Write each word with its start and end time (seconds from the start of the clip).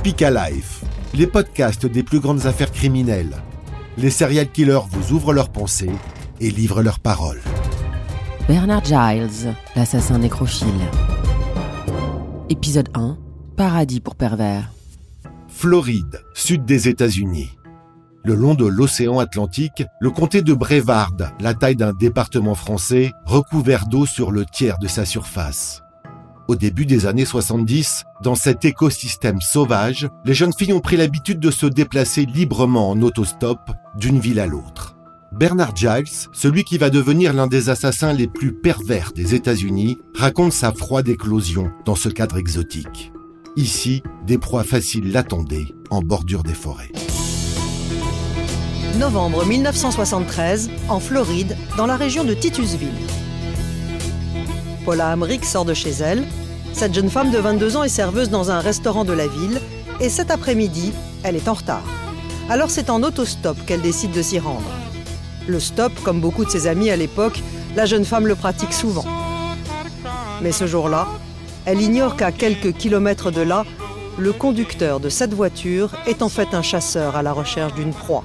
Speak 0.00 0.22
Alive, 0.22 0.80
les 1.12 1.26
podcasts 1.26 1.84
des 1.84 2.02
plus 2.02 2.20
grandes 2.20 2.46
affaires 2.46 2.72
criminelles. 2.72 3.36
Les 3.98 4.08
serial 4.08 4.50
killers 4.50 4.88
vous 4.90 5.12
ouvrent 5.12 5.34
leurs 5.34 5.50
pensées 5.50 5.92
et 6.40 6.50
livrent 6.50 6.80
leurs 6.80 7.00
paroles. 7.00 7.42
Bernard 8.48 8.82
Giles, 8.82 9.54
l'assassin 9.76 10.16
nécrophile. 10.16 10.88
Épisode 12.48 12.88
1 12.94 13.18
Paradis 13.58 14.00
pour 14.00 14.14
pervers. 14.14 14.72
Floride, 15.48 16.22
sud 16.32 16.64
des 16.64 16.88
États-Unis. 16.88 17.50
Le 18.24 18.34
long 18.34 18.54
de 18.54 18.64
l'océan 18.64 19.18
Atlantique, 19.18 19.84
le 20.00 20.10
comté 20.10 20.40
de 20.40 20.54
Brevard, 20.54 21.12
la 21.40 21.52
taille 21.52 21.76
d'un 21.76 21.92
département 21.92 22.54
français, 22.54 23.12
recouvert 23.26 23.86
d'eau 23.86 24.06
sur 24.06 24.30
le 24.30 24.46
tiers 24.46 24.78
de 24.78 24.88
sa 24.88 25.04
surface. 25.04 25.82
Au 26.50 26.56
début 26.56 26.84
des 26.84 27.06
années 27.06 27.24
70, 27.24 28.02
dans 28.24 28.34
cet 28.34 28.64
écosystème 28.64 29.40
sauvage, 29.40 30.08
les 30.24 30.34
jeunes 30.34 30.52
filles 30.52 30.72
ont 30.72 30.80
pris 30.80 30.96
l'habitude 30.96 31.38
de 31.38 31.52
se 31.52 31.66
déplacer 31.66 32.26
librement 32.26 32.90
en 32.90 33.00
autostop 33.02 33.60
d'une 33.94 34.18
ville 34.18 34.40
à 34.40 34.48
l'autre. 34.48 34.96
Bernard 35.30 35.76
Giles, 35.76 36.10
celui 36.32 36.64
qui 36.64 36.76
va 36.76 36.90
devenir 36.90 37.34
l'un 37.34 37.46
des 37.46 37.68
assassins 37.68 38.12
les 38.12 38.26
plus 38.26 38.52
pervers 38.52 39.12
des 39.12 39.36
États-Unis, 39.36 39.98
raconte 40.12 40.52
sa 40.52 40.72
froide 40.72 41.06
éclosion 41.06 41.70
dans 41.84 41.94
ce 41.94 42.08
cadre 42.08 42.36
exotique. 42.36 43.12
Ici, 43.54 44.02
des 44.26 44.36
proies 44.36 44.64
faciles 44.64 45.12
l'attendaient 45.12 45.68
en 45.90 46.02
bordure 46.02 46.42
des 46.42 46.54
forêts. 46.54 46.90
Novembre 48.98 49.46
1973, 49.46 50.68
en 50.88 50.98
Floride, 50.98 51.56
dans 51.76 51.86
la 51.86 51.96
région 51.96 52.24
de 52.24 52.34
Titusville. 52.34 52.90
Paula 54.84 55.12
Hamrick 55.12 55.44
sort 55.44 55.64
de 55.64 55.74
chez 55.74 55.90
elle. 55.90 56.26
Cette 56.72 56.94
jeune 56.94 57.10
femme 57.10 57.30
de 57.30 57.38
22 57.38 57.76
ans 57.76 57.84
est 57.84 57.88
serveuse 57.88 58.30
dans 58.30 58.50
un 58.50 58.60
restaurant 58.60 59.04
de 59.04 59.12
la 59.12 59.26
ville 59.26 59.60
et 60.00 60.08
cet 60.08 60.30
après-midi, 60.30 60.92
elle 61.22 61.36
est 61.36 61.48
en 61.48 61.54
retard. 61.54 61.82
Alors 62.48 62.70
c'est 62.70 62.90
en 62.90 63.02
autostop 63.02 63.56
qu'elle 63.66 63.82
décide 63.82 64.12
de 64.12 64.22
s'y 64.22 64.38
rendre. 64.38 64.70
Le 65.46 65.60
stop, 65.60 65.92
comme 66.02 66.20
beaucoup 66.20 66.44
de 66.44 66.50
ses 66.50 66.66
amis 66.66 66.90
à 66.90 66.96
l'époque, 66.96 67.40
la 67.76 67.86
jeune 67.86 68.04
femme 68.04 68.26
le 68.26 68.34
pratique 68.34 68.72
souvent. 68.72 69.04
Mais 70.42 70.52
ce 70.52 70.66
jour-là, 70.66 71.06
elle 71.66 71.80
ignore 71.82 72.16
qu'à 72.16 72.32
quelques 72.32 72.72
kilomètres 72.72 73.30
de 73.30 73.42
là, 73.42 73.64
le 74.18 74.32
conducteur 74.32 75.00
de 75.00 75.08
cette 75.08 75.34
voiture 75.34 75.90
est 76.06 76.22
en 76.22 76.28
fait 76.28 76.54
un 76.54 76.62
chasseur 76.62 77.16
à 77.16 77.22
la 77.22 77.32
recherche 77.32 77.74
d'une 77.74 77.92
proie. 77.92 78.24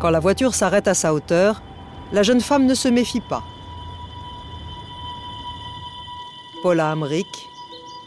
Quand 0.00 0.10
la 0.10 0.20
voiture 0.20 0.54
s'arrête 0.54 0.88
à 0.88 0.94
sa 0.94 1.14
hauteur, 1.14 1.62
la 2.14 2.22
jeune 2.22 2.40
femme 2.40 2.64
ne 2.64 2.74
se 2.74 2.86
méfie 2.86 3.20
pas. 3.20 3.42
Paula 6.62 6.92
Hamrick 6.92 7.26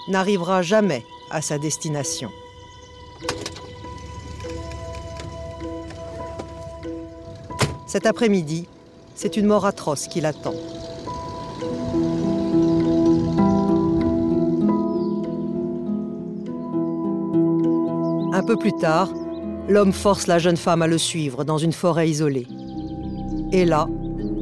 n'arrivera 0.08 0.62
jamais 0.62 1.06
à 1.30 1.42
sa 1.42 1.58
destination. 1.58 2.32
Cet 7.86 8.06
après-midi, 8.06 8.70
c'est 9.14 9.36
une 9.36 9.46
mort 9.46 9.66
atroce 9.66 10.08
qui 10.08 10.22
l'attend. 10.22 10.56
Un 18.32 18.44
peu 18.44 18.56
plus 18.56 18.74
tard, 18.74 19.10
l'homme 19.68 19.92
force 19.92 20.28
la 20.28 20.40
jeune 20.40 20.56
femme 20.56 20.82
à 20.82 20.88
le 20.88 20.98
suivre 20.98 21.44
dans 21.44 21.58
une 21.58 21.74
forêt 21.74 22.10
isolée. 22.10 22.48
Et 23.52 23.66
là, 23.66 23.88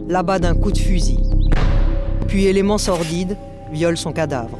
là-bas 0.08 0.39
d'un 0.39 0.56
coup 0.56 0.72
de 0.72 0.78
fusil. 0.78 1.20
Puis 2.28 2.45
élément 2.45 2.78
sordide, 2.78 3.38
viole 3.72 3.98
son 3.98 4.12
cadavre. 4.12 4.58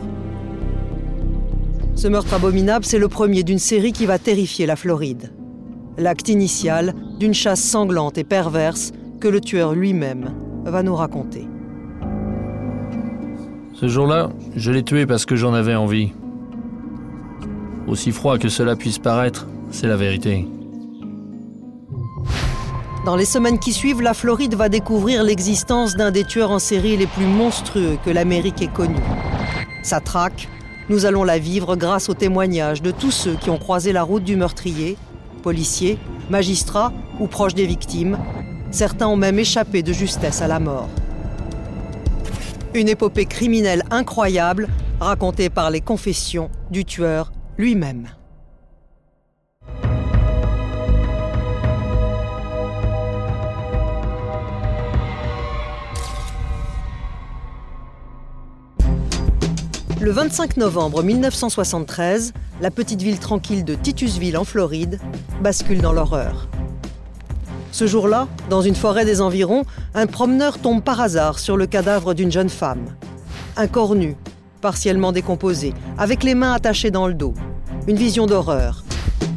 Ce 1.96 2.08
meurtre 2.08 2.34
abominable, 2.34 2.86
c'est 2.86 3.00
le 3.00 3.08
premier 3.08 3.44
d'une 3.44 3.60
série 3.60 3.94
qui 3.94 4.06
va 4.06 4.20
terrifier 4.20 4.66
la 4.66 4.76
Floride. 4.76 5.32
L'acte 5.98 6.28
initial 6.28 6.94
d'une 7.20 7.34
chasse 7.34 7.62
sanglante 7.62 8.18
et 8.18 8.26
perverse 8.26 8.92
que 9.20 9.28
le 9.30 9.40
tueur 9.40 9.74
lui-même 9.74 10.34
va 10.66 10.84
nous 10.84 10.96
raconter. 10.96 11.48
Ce 13.74 13.88
jour-là, 13.88 14.30
je 14.56 14.72
l'ai 14.72 14.84
tué 14.84 15.06
parce 15.06 15.26
que 15.26 15.36
j'en 15.36 15.54
avais 15.54 15.76
envie. 15.76 16.12
Aussi 17.88 18.12
froid 18.12 18.38
que 18.38 18.50
cela 18.50 18.76
puisse 18.76 19.00
paraître, 19.00 19.48
c'est 19.70 19.88
la 19.88 19.96
vérité. 19.96 20.48
Dans 23.06 23.16
les 23.16 23.26
semaines 23.26 23.60
qui 23.60 23.72
suivent, 23.72 24.02
la 24.02 24.16
Floride 24.16 24.56
va 24.56 24.68
découvrir 24.68 25.22
l'existence 25.22 25.96
d'un 25.96 26.10
des 26.10 26.24
tueurs 26.24 26.50
en 26.50 26.58
série 26.58 26.98
les 26.98 27.06
plus 27.06 27.28
monstrueux 27.28 28.00
que 28.04 28.10
l'Amérique 28.10 28.64
ait 28.64 28.68
connu. 28.68 28.96
Sa 29.84 30.00
traque, 30.00 30.50
nous 30.90 31.06
allons 31.06 31.24
la 31.24 31.38
vivre 31.38 31.76
grâce 31.76 32.10
aux 32.10 32.16
témoignages 32.16 32.82
de 32.82 32.90
tous 32.90 33.12
ceux 33.12 33.36
qui 33.36 33.52
ont 33.52 33.60
croisé 33.60 33.94
la 33.94 34.02
route 34.02 34.24
du 34.24 34.36
meurtrier, 34.36 34.98
policiers, 35.44 36.00
magistrats 36.32 36.92
ou 37.20 37.28
proches 37.28 37.54
des 37.54 37.68
victimes. 37.68 38.18
Certains 38.72 39.08
ont 39.08 39.18
même 39.18 39.38
échappé 39.38 39.84
de 39.84 39.94
justesse 39.94 40.42
à 40.42 40.48
la 40.48 40.60
mort. 40.60 40.90
Une 42.74 42.90
épopée 42.90 43.28
criminelle 43.28 43.84
incroyable 43.92 44.68
racontée 45.00 45.52
par 45.52 45.70
les 45.70 45.82
confessions 45.82 46.50
du 46.72 46.86
tueur 46.86 47.32
lui-même. 47.60 48.08
Le 60.06 60.12
25 60.12 60.58
novembre 60.58 61.02
1973, 61.02 62.34
la 62.62 62.70
petite 62.70 63.02
ville 63.02 63.18
tranquille 63.18 63.66
de 63.66 63.74
Titusville 63.74 64.38
en 64.38 64.44
Floride 64.44 65.00
bascule 65.42 65.82
dans 65.82 65.94
l'horreur. 65.94 66.48
Ce 67.72 67.88
jour-là, 67.88 68.28
dans 68.52 68.62
une 68.62 68.76
forêt 68.76 69.04
des 69.04 69.20
environs, 69.20 69.64
un 69.96 70.06
promeneur 70.06 70.60
tombe 70.60 70.84
par 70.84 71.02
hasard 71.02 71.40
sur 71.40 71.58
le 71.58 71.66
cadavre 71.66 72.14
d'une 72.14 72.32
jeune 72.32 72.50
femme. 72.50 72.86
Un 73.58 73.66
corps 73.66 73.96
nu, 73.96 74.16
partiellement 74.62 75.12
décomposé, 75.12 75.74
avec 75.98 76.24
les 76.24 76.36
mains 76.36 76.54
attachées 76.54 76.92
dans 76.92 77.08
le 77.08 77.16
dos. 77.16 77.34
Une 77.88 77.98
vision 77.98 78.28
d'horreur. 78.28 78.84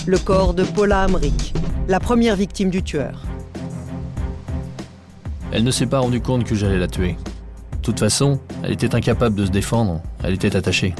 Le 0.07 0.19
corps 0.19 0.53
de 0.53 0.65
Paula 0.65 1.07
Hamrick, 1.07 1.55
la 1.89 1.99
première 1.99 2.37
victime 2.37 2.69
du 2.69 2.83
tueur. 2.83 3.23
Elle 5.51 5.65
ne 5.65 5.71
s'est 5.71 5.87
pas 5.87 6.01
rendue 6.01 6.21
compte 6.21 6.45
que 6.45 6.55
j'allais 6.55 6.79
la 6.79 6.89
tuer. 6.89 7.17
De 7.89 7.93
toute 7.95 8.01
façon, 8.01 8.39
elle 8.63 8.73
était 8.73 8.95
incapable 8.95 9.35
de 9.35 9.47
se 9.47 9.51
défendre, 9.51 10.03
elle 10.23 10.35
était 10.35 10.55
attachée. 10.55 10.95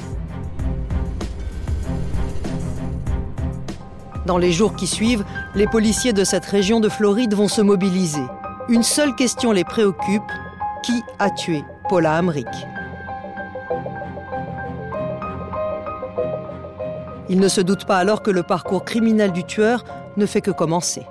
Dans 4.25 4.39
les 4.39 4.53
jours 4.53 4.75
qui 4.75 4.87
suivent, 4.87 5.23
les 5.55 5.67
policiers 5.67 6.15
de 6.15 6.25
cette 6.25 6.47
région 6.47 6.81
de 6.81 6.89
Floride 6.89 7.35
vont 7.35 7.47
se 7.47 7.61
mobiliser. 7.61 8.23
Une 8.71 8.83
seule 8.83 9.15
question 9.15 9.53
les 9.53 9.65
préoccupe 9.65 10.23
qui 10.83 11.03
a 11.19 11.29
tué 11.29 11.63
Paula 11.91 12.17
Hamrick 12.17 12.49
Ils 17.29 17.39
ne 17.39 17.49
se 17.49 17.61
doutent 17.61 17.85
pas 17.85 17.99
alors 17.99 18.23
que 18.23 18.31
le 18.31 18.45
parcours 18.45 18.87
criminel 18.87 19.33
du 19.33 19.45
tueur 19.45 19.85
ne 20.17 20.25
fait 20.25 20.41
que 20.41 20.53
commencer. 20.53 21.03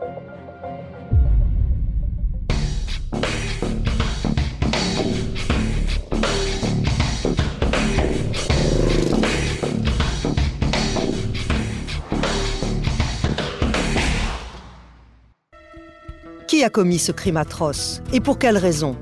Qui 16.58 16.64
a 16.64 16.72
commis 16.72 16.98
ce 16.98 17.12
crime 17.12 17.38
atroce 17.38 18.02
Et 18.12 18.20
pour 18.20 18.40
quelle 18.40 18.58
raison? 18.58 18.96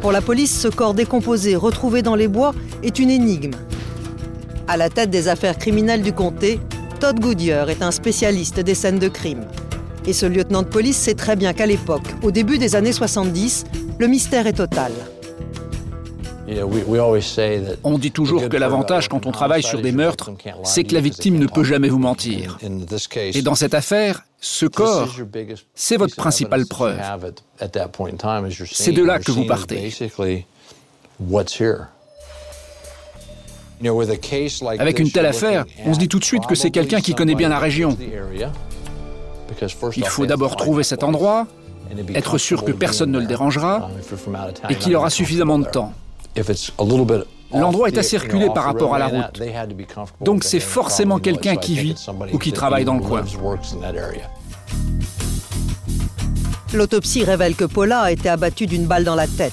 Pour 0.00 0.10
la 0.10 0.22
police, 0.22 0.58
ce 0.58 0.68
corps 0.68 0.94
décomposé 0.94 1.54
retrouvé 1.54 2.00
dans 2.00 2.14
les 2.14 2.28
bois 2.28 2.54
est 2.82 2.98
une 2.98 3.10
énigme. 3.10 3.50
À 4.68 4.78
la 4.78 4.88
tête 4.88 5.10
des 5.10 5.28
affaires 5.28 5.58
criminelles 5.58 6.00
du 6.00 6.14
comté, 6.14 6.60
Todd 7.00 7.20
Goodyear 7.20 7.68
est 7.68 7.82
un 7.82 7.90
spécialiste 7.90 8.60
des 8.60 8.74
scènes 8.74 8.98
de 8.98 9.08
crime. 9.08 9.44
Et 10.06 10.14
ce 10.14 10.24
lieutenant 10.24 10.62
de 10.62 10.68
police 10.68 10.96
sait 10.96 11.12
très 11.12 11.36
bien 11.36 11.52
qu'à 11.52 11.66
l'époque, 11.66 12.08
au 12.22 12.30
début 12.30 12.56
des 12.56 12.74
années 12.74 12.90
70, 12.90 13.64
le 13.98 14.06
mystère 14.06 14.46
est 14.46 14.54
total. 14.54 14.92
On 17.84 17.98
dit 17.98 18.10
toujours 18.10 18.48
que 18.48 18.56
l'avantage 18.56 19.08
quand 19.08 19.26
on 19.26 19.32
travaille 19.32 19.62
sur 19.62 19.80
des 19.80 19.92
meurtres, 19.92 20.30
c'est 20.62 20.84
que 20.84 20.94
la 20.94 21.00
victime 21.00 21.38
ne 21.38 21.46
peut 21.46 21.64
jamais 21.64 21.88
vous 21.88 21.98
mentir. 21.98 22.58
Et 23.16 23.42
dans 23.42 23.54
cette 23.54 23.74
affaire, 23.74 24.24
ce 24.40 24.66
corps, 24.66 25.08
c'est 25.74 25.96
votre 25.96 26.16
principale 26.16 26.66
preuve. 26.66 27.00
C'est 28.66 28.92
de 28.92 29.02
là 29.02 29.18
que 29.18 29.32
vous 29.32 29.46
partez. 29.46 29.92
Avec 34.78 34.98
une 34.98 35.10
telle 35.10 35.26
affaire, 35.26 35.64
on 35.84 35.94
se 35.94 35.98
dit 35.98 36.08
tout 36.08 36.18
de 36.18 36.24
suite 36.24 36.46
que 36.46 36.54
c'est 36.54 36.70
quelqu'un 36.70 37.00
qui 37.00 37.14
connaît 37.14 37.34
bien 37.34 37.48
la 37.48 37.58
région. 37.58 37.96
Il 39.96 40.06
faut 40.06 40.26
d'abord 40.26 40.56
trouver 40.56 40.84
cet 40.84 41.02
endroit, 41.02 41.46
être 42.14 42.38
sûr 42.38 42.64
que 42.64 42.72
personne 42.72 43.10
ne 43.10 43.18
le 43.18 43.26
dérangera 43.26 43.90
et 44.68 44.74
qu'il 44.76 44.96
aura 44.96 45.10
suffisamment 45.10 45.58
de 45.58 45.66
temps. 45.66 45.92
L'endroit 47.52 47.88
est 47.88 47.98
assez 47.98 48.18
reculé 48.18 48.48
par 48.52 48.64
rapport 48.64 48.94
à 48.94 48.98
la 48.98 49.06
route. 49.06 49.42
Donc 50.20 50.44
c'est 50.44 50.60
forcément 50.60 51.18
quelqu'un 51.18 51.56
qui 51.56 51.74
vit 51.76 51.94
ou 52.32 52.38
qui 52.38 52.52
travaille 52.52 52.84
dans 52.84 52.94
le 52.94 53.02
coin. 53.02 53.24
L'autopsie 56.72 57.22
révèle 57.22 57.54
que 57.54 57.64
Paula 57.64 58.00
a 58.00 58.10
été 58.10 58.28
abattue 58.28 58.66
d'une 58.66 58.86
balle 58.86 59.04
dans 59.04 59.14
la 59.14 59.28
tête. 59.28 59.52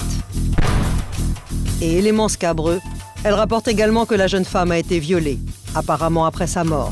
Et 1.80 1.98
élément 2.00 2.30
scabreux, 2.30 2.80
elle 3.24 3.36
rapporte 3.36 3.68
également 3.68 4.08
que 4.08 4.16
la 4.16 4.26
jeune 4.26 4.46
femme 4.46 4.72
a 4.72 4.80
été 4.80 4.98
violée, 4.98 5.38
apparemment 5.76 6.26
après 6.26 6.48
sa 6.48 6.64
mort. 6.64 6.92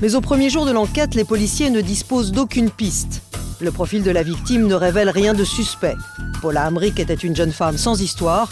Mais 0.00 0.14
au 0.14 0.22
premier 0.22 0.48
jour 0.48 0.64
de 0.64 0.70
l'enquête, 0.70 1.14
les 1.14 1.24
policiers 1.24 1.68
ne 1.68 1.82
disposent 1.82 2.32
d'aucune 2.32 2.70
piste. 2.70 3.20
Le 3.60 3.72
profil 3.72 4.02
de 4.02 4.10
la 4.10 4.22
victime 4.22 4.66
ne 4.66 4.74
révèle 4.74 5.10
rien 5.10 5.34
de 5.34 5.44
suspect. 5.44 5.96
Paula 6.40 6.64
Amric 6.64 7.00
était 7.00 7.14
une 7.14 7.34
jeune 7.34 7.52
femme 7.52 7.76
sans 7.76 8.00
histoire. 8.00 8.50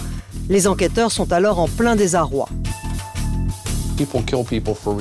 Les 0.49 0.67
enquêteurs 0.67 1.13
sont 1.13 1.33
alors 1.33 1.59
en 1.59 1.69
plein 1.69 1.97
désarroi. 1.97 2.49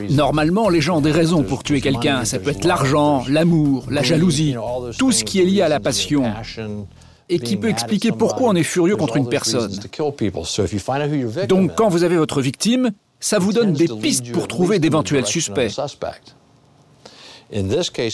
Normalement, 0.09 0.69
les 0.69 0.81
gens 0.81 0.97
ont 0.97 1.01
des 1.01 1.11
raisons 1.11 1.43
pour 1.43 1.63
tuer 1.63 1.81
quelqu'un. 1.81 2.23
Ça 2.25 2.39
peut 2.39 2.51
être 2.51 2.65
l'argent, 2.65 3.23
l'amour, 3.27 3.85
la 3.89 4.03
jalousie, 4.03 4.55
tout 4.97 5.11
ce 5.11 5.23
qui 5.23 5.41
est 5.41 5.45
lié 5.45 5.61
à 5.61 5.69
la 5.69 5.79
passion 5.79 6.31
et 7.27 7.39
qui 7.39 7.57
peut 7.57 7.69
expliquer 7.69 8.11
pourquoi 8.11 8.49
on 8.49 8.55
est 8.55 8.63
furieux 8.63 8.95
contre 8.95 9.17
une 9.17 9.27
personne. 9.27 9.71
Donc 11.49 11.75
quand 11.75 11.89
vous 11.89 12.03
avez 12.03 12.17
votre 12.17 12.41
victime, 12.41 12.91
ça 13.19 13.39
vous 13.39 13.51
donne 13.51 13.73
des 13.73 13.87
pistes 13.87 14.31
pour 14.31 14.47
trouver 14.47 14.79
d'éventuels 14.79 15.25
suspects. 15.25 15.71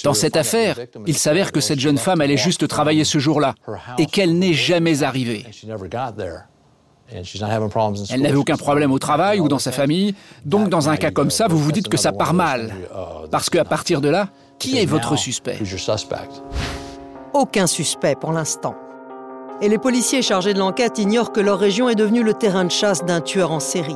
Dans 0.04 0.14
cette 0.14 0.38
affaire, 0.38 0.78
il 1.08 1.18
s'avère 1.18 1.52
que 1.52 1.60
cette 1.60 1.80
jeune 1.80 1.98
femme 1.98 2.22
allait 2.22 2.38
juste 2.38 2.68
travailler 2.68 3.04
ce 3.04 3.18
jour-là 3.18 3.56
et 3.98 4.06
qu'elle 4.06 4.38
n'est 4.38 4.54
jamais 4.54 5.04
arrivée. 5.04 5.46
Elle 8.10 8.22
n'avait 8.22 8.36
aucun 8.36 8.56
problème 8.56 8.92
au 8.92 9.00
travail 9.00 9.40
ou 9.40 9.48
dans 9.48 9.60
sa 9.60 9.72
famille, 9.72 10.16
donc 10.46 10.70
dans 10.70 10.90
un 10.90 10.96
cas 10.96 11.12
comme 11.12 11.32
ça, 11.32 11.48
vous 11.48 11.58
vous 11.58 11.72
dites 11.72 11.90
que 11.90 11.98
ça 11.98 12.12
part 12.12 12.34
mal. 12.34 12.74
Parce 13.32 13.50
qu'à 13.50 13.66
partir 13.66 14.00
de 14.00 14.10
là, 14.10 14.30
qui 14.60 14.78
est 14.78 14.86
votre 14.86 15.18
suspect? 15.18 15.58
Aucun 17.34 17.68
suspect 17.68 18.16
pour 18.16 18.32
l'instant. 18.32 18.76
Et 19.62 19.70
les 19.70 19.78
policiers 19.78 20.22
chargés 20.22 20.54
de 20.54 20.60
l'enquête 20.60 20.98
ignorent 21.00 21.32
que 21.32 21.40
leur 21.40 21.60
région 21.60 21.90
est 21.90 21.96
devenue 21.96 22.24
le 22.24 22.34
terrain 22.34 22.66
de 22.66 22.72
chasse 22.72 23.06
d'un 23.06 23.22
tueur 23.22 23.52
en 23.52 23.60
série. 23.60 23.96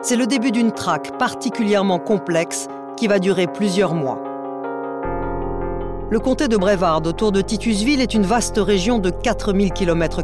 C'est 0.00 0.16
le 0.16 0.26
début 0.26 0.52
d'une 0.52 0.72
traque 0.72 1.18
particulièrement 1.18 1.98
complexe 1.98 2.68
qui 2.96 3.06
va 3.06 3.18
durer 3.18 3.46
plusieurs 3.46 3.94
mois. 3.94 4.31
Le 6.12 6.20
comté 6.20 6.46
de 6.46 6.58
Brevard 6.58 7.00
autour 7.06 7.32
de 7.32 7.40
Titusville 7.40 8.02
est 8.02 8.12
une 8.12 8.26
vaste 8.26 8.58
région 8.58 8.98
de 8.98 9.08
4000 9.08 9.72
km. 9.72 10.20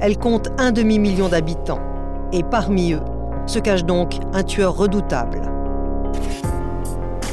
Elle 0.00 0.18
compte 0.18 0.48
un 0.58 0.72
demi-million 0.72 1.28
d'habitants. 1.28 1.78
Et 2.32 2.42
parmi 2.42 2.94
eux 2.94 3.02
se 3.46 3.60
cache 3.60 3.84
donc 3.84 4.14
un 4.32 4.42
tueur 4.42 4.76
redoutable. 4.76 5.42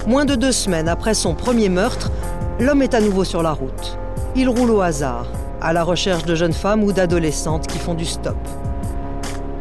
Moins 0.05 0.25
de 0.25 0.35
deux 0.35 0.51
semaines 0.51 0.87
après 0.87 1.15
son 1.15 1.33
premier 1.33 1.67
meurtre, 1.67 2.11
l'homme 2.59 2.83
est 2.83 2.93
à 2.93 3.01
nouveau 3.01 3.23
sur 3.23 3.41
la 3.41 3.53
route. 3.53 3.97
Il 4.35 4.49
roule 4.49 4.69
au 4.69 4.81
hasard, 4.81 5.25
à 5.59 5.73
la 5.73 5.83
recherche 5.83 6.25
de 6.25 6.35
jeunes 6.35 6.53
femmes 6.53 6.83
ou 6.83 6.93
d'adolescentes 6.93 7.65
qui 7.65 7.79
font 7.79 7.95
du 7.95 8.05
stop. 8.05 8.37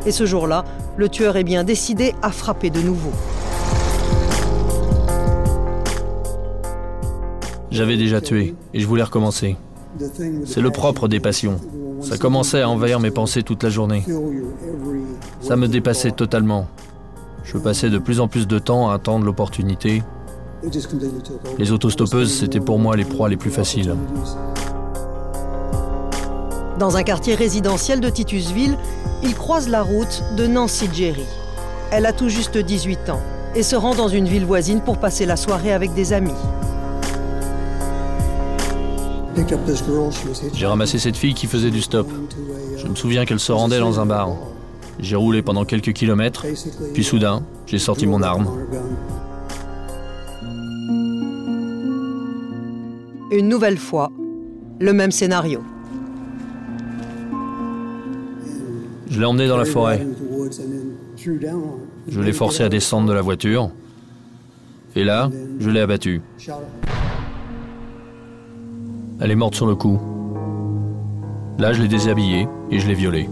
Et 0.04 0.12
ce 0.12 0.26
jour-là, 0.26 0.64
le 0.98 1.08
tueur 1.08 1.38
est 1.38 1.44
bien 1.44 1.64
décidé 1.64 2.14
à 2.20 2.30
frapper 2.30 2.68
de 2.68 2.82
nouveau. 2.82 3.12
J'avais 7.72 7.96
déjà 7.96 8.20
tué 8.20 8.54
et 8.74 8.80
je 8.80 8.86
voulais 8.86 9.02
recommencer. 9.02 9.56
C'est 10.44 10.60
le 10.60 10.70
propre 10.70 11.08
des 11.08 11.20
passions. 11.20 11.58
Ça 12.02 12.18
commençait 12.18 12.60
à 12.60 12.68
envahir 12.68 13.00
mes 13.00 13.10
pensées 13.10 13.42
toute 13.42 13.62
la 13.62 13.70
journée. 13.70 14.04
Ça 15.40 15.56
me 15.56 15.68
dépassait 15.68 16.10
totalement. 16.10 16.68
Je 17.44 17.56
passais 17.56 17.88
de 17.88 17.98
plus 17.98 18.20
en 18.20 18.28
plus 18.28 18.46
de 18.46 18.58
temps 18.58 18.90
à 18.90 18.94
attendre 18.94 19.24
l'opportunité. 19.24 20.02
Les 21.58 21.72
autostoppeuses, 21.72 22.32
c'était 22.32 22.60
pour 22.60 22.78
moi 22.78 22.94
les 22.94 23.04
proies 23.04 23.28
les 23.28 23.36
plus 23.36 23.50
faciles. 23.50 23.96
Dans 26.78 26.96
un 26.96 27.02
quartier 27.02 27.34
résidentiel 27.34 28.00
de 28.00 28.10
Titusville, 28.10 28.76
il 29.22 29.34
croise 29.34 29.68
la 29.68 29.82
route 29.82 30.22
de 30.36 30.46
Nancy 30.46 30.88
Jerry. 30.92 31.24
Elle 31.90 32.06
a 32.06 32.12
tout 32.12 32.28
juste 32.28 32.58
18 32.58 33.10
ans 33.10 33.20
et 33.54 33.62
se 33.62 33.76
rend 33.76 33.94
dans 33.94 34.08
une 34.08 34.26
ville 34.26 34.44
voisine 34.44 34.80
pour 34.80 34.98
passer 34.98 35.26
la 35.26 35.36
soirée 35.36 35.72
avec 35.72 35.94
des 35.94 36.12
amis. 36.12 36.32
J'ai 40.54 40.66
ramassé 40.66 40.98
cette 40.98 41.16
fille 41.16 41.34
qui 41.34 41.46
faisait 41.46 41.70
du 41.70 41.80
stop. 41.80 42.08
Je 42.76 42.86
me 42.86 42.94
souviens 42.94 43.24
qu'elle 43.24 43.40
se 43.40 43.52
rendait 43.52 43.78
dans 43.78 44.00
un 44.00 44.06
bar. 44.06 44.36
J'ai 44.98 45.16
roulé 45.16 45.42
pendant 45.42 45.64
quelques 45.64 45.92
kilomètres, 45.92 46.44
puis 46.92 47.02
soudain, 47.02 47.42
j'ai 47.66 47.78
sorti 47.78 48.06
mon 48.06 48.22
arme. 48.22 48.48
Une 53.30 53.48
nouvelle 53.48 53.78
fois, 53.78 54.10
le 54.78 54.92
même 54.92 55.10
scénario. 55.10 55.62
Je 59.08 59.18
l'ai 59.18 59.24
emmenée 59.24 59.48
dans 59.48 59.56
la 59.56 59.64
forêt. 59.64 60.06
Je 61.16 62.20
l'ai 62.20 62.32
forcé 62.32 62.62
à 62.62 62.68
descendre 62.68 63.08
de 63.08 63.12
la 63.12 63.22
voiture. 63.22 63.70
Et 64.94 65.04
là, 65.04 65.30
je 65.58 65.70
l'ai 65.70 65.80
abattue. 65.80 66.20
Elle 69.24 69.30
est 69.30 69.36
morte 69.36 69.54
sur 69.54 69.66
le 69.66 69.76
coup. 69.76 70.00
Là, 71.60 71.72
je 71.72 71.80
l'ai 71.80 71.86
déshabillée 71.86 72.48
et 72.72 72.80
je 72.80 72.88
l'ai 72.88 72.94
violée. 72.94 73.28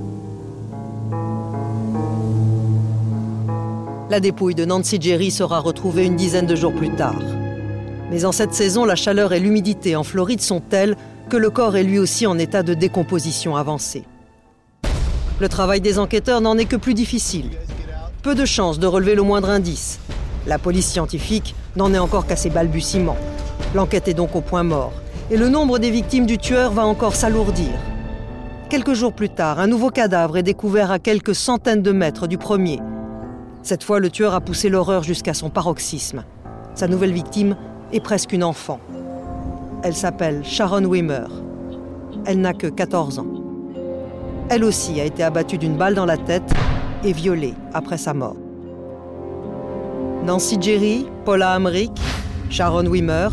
La 4.09 4.21
dépouille 4.21 4.55
de 4.55 4.65
Nancy 4.65 4.99
Jerry 5.01 5.33
sera 5.33 5.59
retrouvée 5.59 6.07
une 6.07 6.15
dizaine 6.15 6.47
de 6.47 6.55
jours 6.55 6.73
plus 6.73 6.91
tard. 6.91 7.21
Mais 8.09 8.25
en 8.25 8.31
cette 8.31 8.55
saison, 8.55 8.85
la 8.85 8.95
chaleur 8.95 9.33
et 9.33 9.41
l'humidité 9.41 9.97
en 9.97 10.05
Floride 10.05 10.41
sont 10.41 10.61
telles 10.61 10.97
que 11.29 11.37
le 11.37 11.51
corps 11.51 11.77
est 11.77 11.83
lui 11.83 11.99
aussi 11.99 12.25
en 12.25 12.39
état 12.39 12.63
de 12.63 12.75
décomposition 12.75 13.57
avancée. 13.57 14.05
Le 15.41 15.49
travail 15.49 15.81
des 15.81 15.99
enquêteurs 15.99 16.41
n'en 16.41 16.57
est 16.57 16.67
que 16.67 16.77
plus 16.77 16.95
difficile. 16.95 17.51
Peu 18.23 18.37
de 18.37 18.45
chances 18.45 18.79
de 18.79 18.87
relever 18.87 19.17
le 19.17 19.23
moindre 19.23 19.51
indice. 19.51 19.99
La 20.47 20.59
police 20.61 20.87
scientifique 20.87 21.57
n'en 21.75 21.93
est 21.93 21.99
encore 21.99 22.29
qu'à 22.29 22.37
ses 22.37 22.51
balbutiements. 22.51 23.19
L'enquête 23.75 24.07
est 24.07 24.15
donc 24.15 24.37
au 24.37 24.41
point 24.41 24.63
mort 24.63 24.93
et 25.31 25.37
le 25.37 25.49
nombre 25.49 25.79
des 25.79 25.91
victimes 25.91 26.27
du 26.27 26.39
tueur 26.39 26.73
va 26.73 26.85
encore 26.85 27.15
s'alourdir. 27.15 27.71
Quelques 28.69 28.95
jours 28.95 29.13
plus 29.13 29.29
tard, 29.29 29.61
un 29.61 29.69
nouveau 29.69 29.91
cadavre 29.91 30.37
est 30.37 30.43
découvert 30.43 30.91
à 30.91 30.99
quelques 30.99 31.35
centaines 31.35 31.83
de 31.83 31.93
mètres 31.93 32.27
du 32.27 32.37
premier. 32.37 32.81
Cette 33.63 33.85
fois, 33.85 34.01
le 34.01 34.11
tueur 34.11 34.35
a 34.35 34.41
poussé 34.41 34.69
l'horreur 34.69 35.03
jusqu'à 35.03 35.35
son 35.35 35.51
paroxysme. 35.51 36.25
Sa 36.75 36.89
nouvelle 36.89 37.13
victime 37.13 37.57
est 37.93 38.01
presque 38.01 38.33
une 38.33 38.43
enfant. 38.45 38.81
Elle 39.83 39.95
s'appelle 39.95 40.45
Sharon 40.45 40.85
Wimmer. 40.85 41.27
Elle 42.27 42.41
n'a 42.41 42.53
que 42.53 42.67
14 42.67 43.21
ans. 43.21 43.27
Elle 44.49 44.65
aussi 44.65 45.01
a 45.01 45.05
été 45.05 45.23
abattue 45.23 45.59
d'une 45.59 45.77
balle 45.77 45.95
dans 45.95 46.07
la 46.07 46.17
tête 46.17 46.53
et 47.05 47.13
violée 47.13 47.55
après 47.73 47.99
sa 47.99 48.15
mort. 48.15 48.37
Nancy 50.25 50.59
Jerry, 50.61 51.07
Paula 51.25 51.53
Amrick, 51.53 51.93
Sharon 52.51 52.87
Wimmer, 52.87 53.29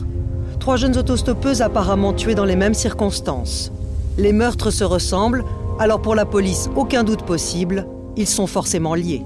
trois 0.68 0.76
jeunes 0.76 0.98
autostoppeuses 0.98 1.62
apparemment 1.62 2.12
tuées 2.12 2.36
dans 2.36 2.44
les 2.44 2.58
mêmes 2.58 2.74
circonstances. 2.74 3.72
Les 4.18 4.34
meurtres 4.34 4.70
se 4.70 4.84
ressemblent, 4.84 5.46
alors 5.80 6.02
pour 6.02 6.14
la 6.14 6.26
police, 6.26 6.70
aucun 6.76 7.06
doute 7.06 7.24
possible, 7.24 7.88
ils 8.18 8.28
sont 8.28 8.48
forcément 8.48 8.94
liés. 8.94 9.24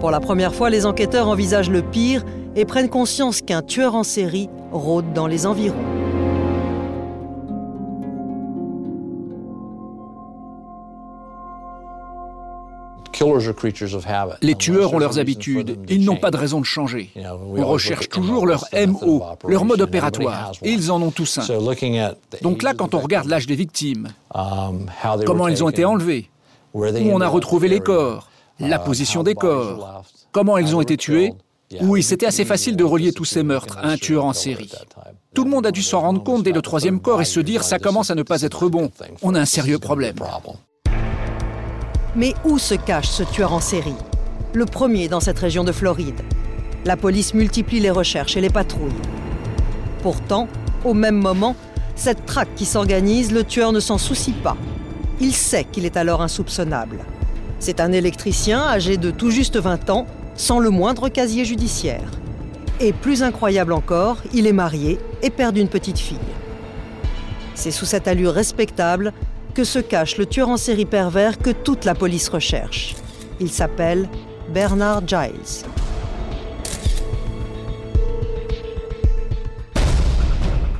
Pour 0.00 0.10
la 0.10 0.20
première 0.20 0.54
fois, 0.54 0.70
les 0.70 0.86
enquêteurs 0.86 1.28
envisagent 1.28 1.68
le 1.68 1.82
pire 1.82 2.24
et 2.54 2.64
prennent 2.64 2.88
conscience 2.88 3.42
qu'un 3.42 3.60
tueur 3.60 3.94
en 3.94 4.04
série 4.04 4.48
rôde 4.72 5.12
dans 5.12 5.26
les 5.26 5.44
environs. 5.44 6.05
Les 14.42 14.54
tueurs 14.54 14.94
ont 14.94 14.98
leurs 14.98 15.18
habitudes 15.18 15.78
ils 15.88 16.04
n'ont 16.04 16.16
pas 16.16 16.30
de 16.30 16.36
raison 16.36 16.60
de 16.60 16.64
changer. 16.66 17.10
On 17.16 17.66
recherche 17.66 18.08
toujours 18.08 18.46
leur 18.46 18.64
MO, 18.86 19.22
leur 19.46 19.64
mode 19.64 19.80
opératoire, 19.80 20.52
et 20.62 20.70
ils 20.70 20.90
en 20.90 21.00
ont 21.02 21.10
tous 21.10 21.38
un. 21.38 21.46
Donc 22.42 22.62
là, 22.62 22.74
quand 22.74 22.94
on 22.94 22.98
regarde 22.98 23.28
l'âge 23.28 23.46
des 23.46 23.56
victimes, 23.56 24.08
um, 24.34 24.86
comment 25.24 25.48
elles 25.48 25.62
ont 25.64 25.68
été 25.68 25.84
enlevées, 25.84 26.30
où 26.74 26.84
on 26.84 27.20
a 27.20 27.28
retrouvé 27.28 27.68
les 27.68 27.80
corps, 27.80 28.28
la 28.58 28.76
uh, 28.76 28.84
position 28.84 29.22
des 29.22 29.34
corps, 29.34 30.04
comment 30.32 30.56
elles 30.56 30.74
ont 30.74 30.80
été 30.80 30.96
tuées, 30.96 31.32
oui, 31.80 32.02
c'était 32.02 32.26
assez 32.26 32.44
facile 32.44 32.76
de 32.76 32.84
relier 32.84 33.12
tous 33.12 33.24
ces 33.24 33.42
meurtres 33.42 33.78
à 33.78 33.88
un 33.88 33.96
tueur 33.96 34.24
en 34.24 34.32
série. 34.32 34.70
Tout 35.34 35.44
le 35.44 35.50
monde 35.50 35.66
a 35.66 35.72
dû 35.72 35.82
s'en 35.82 36.00
rendre 36.00 36.22
compte 36.22 36.42
dès 36.42 36.52
le 36.52 36.62
troisième 36.62 37.00
corps 37.00 37.20
et 37.20 37.24
se 37.24 37.40
dire 37.40 37.64
ça 37.64 37.78
commence 37.78 38.10
à 38.10 38.14
ne 38.14 38.22
pas 38.22 38.42
être 38.42 38.68
bon. 38.68 38.90
On 39.22 39.34
a 39.34 39.40
un 39.40 39.46
sérieux 39.46 39.78
problème. 39.78 40.16
Mais 42.18 42.32
où 42.46 42.58
se 42.58 42.74
cache 42.74 43.08
ce 43.08 43.22
tueur 43.22 43.52
en 43.52 43.60
série? 43.60 43.94
Le 44.54 44.64
premier 44.64 45.06
dans 45.06 45.20
cette 45.20 45.38
région 45.38 45.64
de 45.64 45.72
Floride. 45.72 46.22
La 46.86 46.96
police 46.96 47.34
multiplie 47.34 47.78
les 47.78 47.90
recherches 47.90 48.38
et 48.38 48.40
les 48.40 48.48
patrouilles. 48.48 49.02
Pourtant, 50.02 50.48
au 50.86 50.94
même 50.94 51.18
moment, 51.20 51.54
cette 51.94 52.24
traque 52.24 52.54
qui 52.56 52.64
s'organise, 52.64 53.32
le 53.32 53.44
tueur 53.44 53.70
ne 53.72 53.80
s'en 53.80 53.98
soucie 53.98 54.32
pas. 54.32 54.56
Il 55.20 55.34
sait 55.34 55.64
qu'il 55.64 55.84
est 55.84 55.98
alors 55.98 56.22
insoupçonnable. 56.22 57.00
C'est 57.58 57.80
un 57.80 57.92
électricien 57.92 58.62
âgé 58.62 58.96
de 58.96 59.10
tout 59.10 59.30
juste 59.30 59.58
20 59.58 59.90
ans, 59.90 60.06
sans 60.36 60.58
le 60.58 60.70
moindre 60.70 61.10
casier 61.10 61.44
judiciaire. 61.44 62.10
Et 62.80 62.94
plus 62.94 63.22
incroyable 63.22 63.74
encore, 63.74 64.22
il 64.32 64.46
est 64.46 64.54
marié 64.54 64.98
et 65.22 65.28
père 65.28 65.52
d'une 65.52 65.68
petite 65.68 65.98
fille. 65.98 66.16
C'est 67.54 67.70
sous 67.70 67.86
cette 67.86 68.08
allure 68.08 68.32
respectable 68.32 69.12
que 69.56 69.64
se 69.64 69.78
cache 69.78 70.18
le 70.18 70.26
tueur 70.26 70.50
en 70.50 70.58
série 70.58 70.84
pervers 70.84 71.38
que 71.38 71.48
toute 71.48 71.86
la 71.86 71.94
police 71.94 72.28
recherche. 72.28 72.94
Il 73.40 73.48
s'appelle 73.48 74.06
Bernard 74.52 75.08
Giles. 75.08 75.64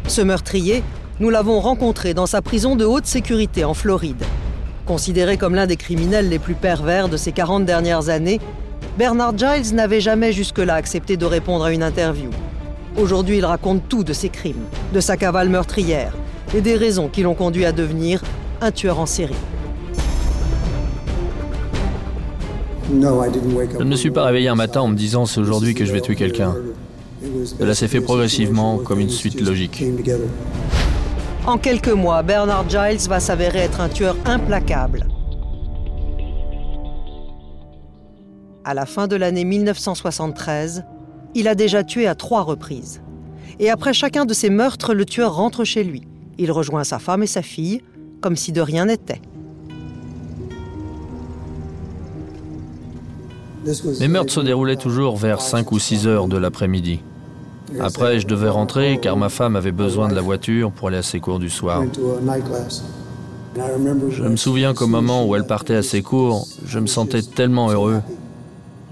Ce 0.07 0.21
meurtrier, 0.21 0.85
nous 1.21 1.31
l'avons 1.31 1.59
rencontré 1.59 2.13
dans 2.13 2.27
sa 2.27 2.43
prison 2.43 2.77
de 2.77 2.85
haute 2.85 3.07
sécurité 3.07 3.65
en 3.65 3.73
Floride. 3.73 4.23
Considéré 4.85 5.39
comme 5.39 5.55
l'un 5.55 5.67
des 5.67 5.79
criminels 5.79 6.29
les 6.29 6.39
plus 6.39 6.55
pervers 6.55 7.09
de 7.09 7.17
ces 7.17 7.33
40 7.33 7.65
dernières 7.65 8.11
années, 8.11 8.41
Bernard 8.99 9.39
Giles 9.39 9.75
n'avait 9.75 10.03
jamais 10.03 10.33
jusque-là 10.33 10.75
accepté 10.75 11.17
de 11.17 11.25
répondre 11.25 11.65
à 11.65 11.73
une 11.73 11.83
interview. 11.83 12.29
Aujourd'hui, 12.99 13.39
il 13.39 13.45
raconte 13.47 13.89
tout 13.89 14.05
de 14.05 14.13
ses 14.13 14.29
crimes, 14.29 14.67
de 14.93 15.01
sa 15.01 15.17
cavale 15.17 15.49
meurtrière 15.49 16.13
et 16.55 16.61
des 16.61 16.77
raisons 16.77 17.09
qui 17.09 17.23
l'ont 17.23 17.35
conduit 17.35 17.65
à 17.65 17.73
devenir 17.73 18.21
un 18.61 18.71
tueur 18.71 18.99
en 18.99 19.07
série. 19.07 19.35
Je 22.89 22.95
ne 22.95 23.85
me 23.85 23.97
suis 23.97 24.11
pas 24.11 24.25
réveillé 24.25 24.49
un 24.49 24.55
matin 24.55 24.81
en 24.81 24.89
me 24.89 24.97
disant 24.97 25.27
c'est 25.27 25.41
aujourd'hui 25.41 25.75
que 25.75 25.85
je 25.85 25.93
vais 25.93 26.01
tuer 26.01 26.15
quelqu'un. 26.15 26.55
Cela 27.45 27.75
s'est 27.75 27.89
fait 27.89 28.01
progressivement 28.01 28.79
comme 28.79 29.01
une 29.01 29.11
suite 29.11 29.41
logique. 29.41 29.83
En 31.47 31.59
quelques 31.59 31.89
mois, 31.89 32.23
Bernard 32.23 32.69
Giles 32.69 33.09
va 33.09 33.21
s'avérer 33.21 33.61
être 33.61 33.81
un 33.81 33.89
tueur 33.89 34.17
implacable. 34.25 35.07
À 38.65 38.75
la 38.75 38.87
fin 38.87 39.07
de 39.07 39.17
l'année 39.17 39.45
1973, 39.45 40.85
il 41.35 41.49
a 41.49 41.55
déjà 41.55 41.85
tué 41.85 42.07
à 42.07 42.15
trois 42.15 42.43
reprises. 42.43 43.03
Et 43.59 43.71
après 43.71 43.95
chacun 43.95 44.25
de 44.27 44.35
ces 44.35 44.51
meurtres, 44.51 44.93
le 44.93 45.05
tueur 45.05 45.35
rentre 45.37 45.65
chez 45.65 45.85
lui. 45.85 46.03
Il 46.39 46.51
rejoint 46.53 46.85
sa 46.85 46.99
femme 46.99 47.23
et 47.23 47.29
sa 47.29 47.43
fille, 47.43 47.81
comme 48.21 48.37
si 48.37 48.53
de 48.53 48.61
rien 48.61 48.87
n'était. 48.87 49.21
Mes 54.01 54.09
meurtres 54.09 54.33
se 54.33 54.41
déroulaient 54.41 54.77
toujours 54.77 55.17
vers 55.17 55.41
5 55.41 55.73
ou 55.73 55.79
6 55.79 56.07
heures 56.07 56.29
de 56.29 56.37
l'après-midi. 56.37 57.01
Après, 57.81 58.21
je 58.21 58.27
devais 58.27 58.49
rentrer 58.49 58.99
car 59.01 59.17
ma 59.17 59.29
femme 59.29 59.57
avait 59.57 59.73
besoin 59.73 60.09
de 60.09 60.15
la 60.15 60.21
voiture 60.21 60.71
pour 60.71 60.89
aller 60.89 60.99
à 60.99 61.03
ses 61.03 61.21
cours 61.21 61.39
du 61.39 61.51
soir. 61.51 61.83
Je 63.57 64.23
me 64.23 64.37
souviens 64.37 64.75
qu'au 64.75 64.87
moment 64.87 65.27
où 65.27 65.35
elle 65.35 65.47
partait 65.47 65.75
à 65.75 65.83
ses 65.83 66.03
cours, 66.03 66.47
je 66.65 66.79
me 66.79 66.87
sentais 66.87 67.23
tellement 67.23 67.71
heureux. 67.71 68.01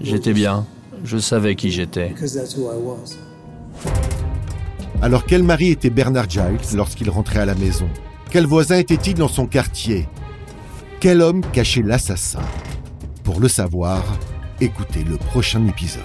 J'étais 0.01 0.33
bien, 0.33 0.65
je 1.03 1.17
savais 1.17 1.55
qui 1.55 1.71
j'étais. 1.71 2.13
Alors 5.01 5.25
quel 5.25 5.43
mari 5.43 5.69
était 5.69 5.89
Bernard 5.89 6.29
Giles 6.29 6.75
lorsqu'il 6.75 7.09
rentrait 7.09 7.39
à 7.39 7.45
la 7.45 7.55
maison? 7.55 7.87
Quel 8.29 8.45
voisin 8.45 8.77
était-il 8.77 9.15
dans 9.15 9.27
son 9.27 9.47
quartier? 9.47 10.07
Quel 10.99 11.21
homme 11.21 11.41
cachait 11.53 11.81
l'assassin? 11.81 12.41
Pour 13.23 13.39
le 13.39 13.47
savoir, 13.47 14.03
écoutez 14.59 15.03
le 15.03 15.17
prochain 15.17 15.65
épisode. 15.67 16.01